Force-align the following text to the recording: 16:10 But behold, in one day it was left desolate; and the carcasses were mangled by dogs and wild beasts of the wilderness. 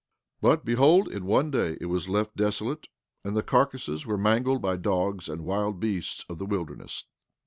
16:10 0.41 0.41
But 0.51 0.65
behold, 0.65 1.07
in 1.13 1.25
one 1.25 1.51
day 1.51 1.77
it 1.79 1.85
was 1.85 2.09
left 2.09 2.35
desolate; 2.35 2.87
and 3.23 3.37
the 3.37 3.43
carcasses 3.43 4.03
were 4.03 4.17
mangled 4.17 4.59
by 4.59 4.75
dogs 4.75 5.29
and 5.29 5.45
wild 5.45 5.79
beasts 5.79 6.25
of 6.27 6.39
the 6.39 6.45
wilderness. 6.47 7.05